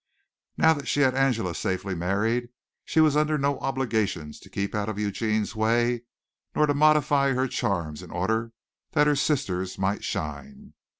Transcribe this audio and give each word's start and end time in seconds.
Now 0.57 0.73
that 0.73 0.87
she 0.87 1.01
had 1.01 1.13
Angela 1.13 1.53
safely 1.53 1.93
married, 1.93 2.49
she 2.83 2.99
was 3.01 3.15
under 3.15 3.37
no 3.37 3.59
obligations 3.59 4.39
to 4.39 4.49
keep 4.49 4.73
out 4.73 4.89
of 4.89 4.97
Eugene's 4.97 5.55
way 5.55 6.05
nor 6.55 6.65
to 6.65 6.73
modify 6.73 7.33
her 7.33 7.47
charms 7.47 8.01
in 8.01 8.09
order 8.09 8.51
that 8.93 9.05
her 9.05 9.15
sister's 9.15 9.77
might 9.77 10.03
shine. 10.03 10.73